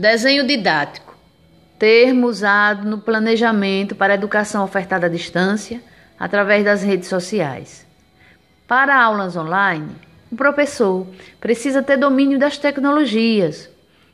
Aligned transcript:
Desenho 0.00 0.46
didático. 0.46 1.14
Termo 1.78 2.26
usado 2.26 2.88
no 2.88 3.02
planejamento 3.02 3.94
para 3.94 4.14
a 4.14 4.16
educação 4.16 4.64
ofertada 4.64 5.04
à 5.04 5.10
distância 5.10 5.82
através 6.18 6.64
das 6.64 6.82
redes 6.82 7.06
sociais. 7.06 7.86
Para 8.66 8.98
aulas 8.98 9.36
online, 9.36 9.90
o 10.32 10.36
professor 10.36 11.06
precisa 11.38 11.82
ter 11.82 11.98
domínio 11.98 12.38
das 12.38 12.56
tecnologias, 12.56 13.68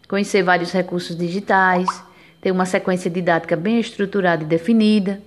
conhecer 0.08 0.42
vários 0.42 0.72
recursos 0.72 1.16
digitais, 1.16 1.86
ter 2.40 2.50
uma 2.50 2.66
sequência 2.66 3.08
didática 3.08 3.54
bem 3.54 3.78
estruturada 3.78 4.42
e 4.42 4.46
definida, 4.46 5.22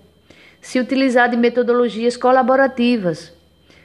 se 0.59 0.77
utilizar 0.77 1.29
de 1.29 1.37
metodologias 1.37 2.17
colaborativas, 2.17 3.31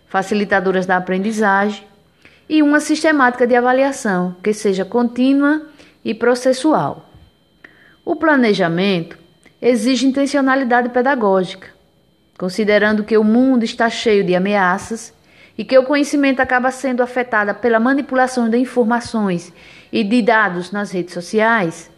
facilitadoras 0.09 0.87
da 0.87 0.97
aprendizagem 0.97 1.87
e 2.49 2.61
uma 2.61 2.81
sistemática 2.81 3.47
de 3.47 3.55
avaliação 3.55 4.35
que 4.43 4.53
seja 4.53 4.85
contínua 4.85 5.73
e 6.05 6.13
processual. 6.13 7.09
O 8.05 8.15
planejamento 8.15 9.19
exige 9.61 10.07
intencionalidade 10.07 10.91
pedagógica, 10.91 11.69
considerando 12.37 13.03
que 13.03 13.17
o 13.17 13.25
mundo 13.25 13.65
está 13.65 13.89
cheio 13.89 14.23
de 14.23 14.35
ameaças 14.35 15.15
e 15.57 15.65
que 15.65 15.79
o 15.79 15.85
conhecimento 15.85 16.41
acaba 16.41 16.71
sendo 16.71 17.03
afetado 17.03 17.55
pela 17.55 17.81
manipulação 17.81 18.51
de 18.51 18.59
informações 18.59 19.53
e 19.91 20.05
de 20.05 20.21
dados 20.21 20.71
nas 20.71 20.91
redes 20.91 21.15
sociais. 21.15 21.91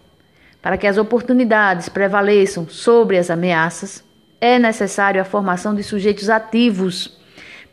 Para 0.62 0.76
que 0.76 0.86
as 0.86 0.98
oportunidades 0.98 1.88
prevaleçam 1.88 2.68
sobre 2.68 3.18
as 3.18 3.30
ameaças, 3.30 4.04
é 4.40 4.58
necessário 4.58 5.20
a 5.20 5.24
formação 5.24 5.74
de 5.74 5.82
sujeitos 5.82 6.28
ativos, 6.28 7.18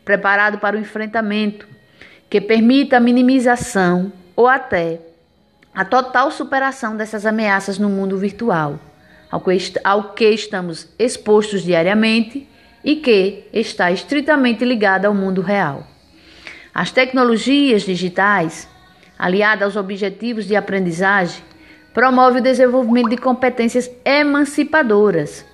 preparados 0.04 0.58
para 0.58 0.76
o 0.76 0.80
enfrentamento, 0.80 1.68
que 2.28 2.40
permita 2.40 2.96
a 2.96 3.00
minimização 3.00 4.12
ou 4.34 4.48
até 4.48 5.00
a 5.74 5.84
total 5.84 6.30
superação 6.30 6.96
dessas 6.96 7.26
ameaças 7.26 7.78
no 7.78 7.88
mundo 7.88 8.16
virtual, 8.16 8.78
ao 9.30 10.12
que, 10.14 10.24
estamos 10.30 10.88
expostos 10.96 11.62
diariamente 11.62 12.48
e 12.84 12.96
que 12.96 13.48
está 13.52 13.90
estritamente 13.90 14.64
ligada 14.64 15.08
ao 15.08 15.14
mundo 15.14 15.40
real. 15.40 15.84
As 16.72 16.92
tecnologias 16.92 17.82
digitais, 17.82 18.68
aliadas 19.18 19.64
aos 19.64 19.76
objetivos 19.76 20.46
de 20.46 20.54
aprendizagem, 20.54 21.42
promovem 21.92 22.40
o 22.40 22.44
desenvolvimento 22.44 23.08
de 23.08 23.16
competências 23.16 23.90
emancipadoras. 24.04 25.44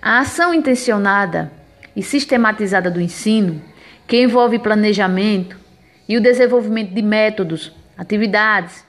A 0.00 0.18
ação 0.18 0.52
intencionada 0.52 1.50
e 1.94 2.02
sistematizada 2.02 2.90
do 2.90 3.00
ensino, 3.00 3.62
que 4.06 4.20
envolve 4.22 4.58
planejamento 4.58 5.56
e 6.08 6.16
o 6.16 6.20
desenvolvimento 6.20 6.92
de 6.92 7.02
métodos, 7.02 7.72
atividades, 7.96 8.84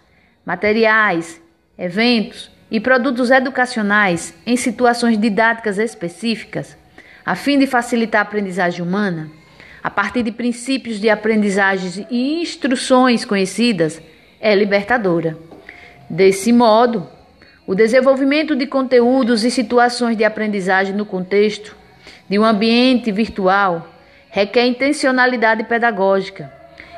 materiais, 0.46 1.42
eventos 1.78 2.52
e 2.70 2.80
produtos 2.80 3.32
educacionais 3.32 4.34
em 4.46 4.58
situações 4.58 5.18
didáticas 5.18 5.78
específicas, 5.78 6.78
a 7.26 7.36
fim 7.36 7.58
de 7.58 7.68
facilitar 7.68 8.22
a 8.22 8.24
aprendizagem 8.24 8.82
humana, 8.82 9.30
a 9.84 9.90
partir 9.90 10.24
de 10.24 10.32
princípios 10.32 11.00
de 11.00 11.10
aprendizagem 11.10 12.08
e 12.10 12.42
instruções 12.42 13.26
conhecidas, 13.26 14.02
é 14.40 14.56
libertadora. 14.56 15.38
Desse 16.10 16.52
modo, 16.52 17.08
o 17.66 17.74
desenvolvimento 17.74 18.56
de 18.56 18.68
conteúdos 18.68 19.44
e 19.44 19.52
situações 19.52 20.18
de 20.18 20.24
aprendizagem 20.24 20.94
no 20.94 21.06
contexto 21.06 21.76
de 22.30 22.38
um 22.38 22.44
ambiente 22.44 23.12
virtual 23.12 23.88
requer 24.30 24.66
intencionalidade 24.66 25.64
pedagógica 25.66 26.52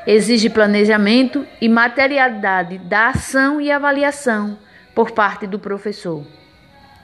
exige 0.06 0.48
planejamento 0.48 1.46
e 1.60 1.68
materialidade 1.68 2.78
da 2.78 3.08
ação 3.08 3.60
e 3.60 3.70
avaliação 3.70 4.58
por 4.94 5.10
parte 5.10 5.46
do 5.46 5.58
professor. 5.58 6.24